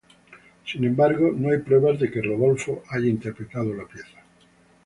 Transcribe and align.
Sin 0.65 0.83
embargo, 0.83 1.31
no 1.31 1.51
hay 1.51 1.59
prueba 1.59 1.93
de 1.93 2.09
que 2.09 2.23
Rodolfo 2.23 2.81
haya 2.89 3.05
interpretado 3.05 3.71
la 3.75 3.85
pieza. 3.85 4.19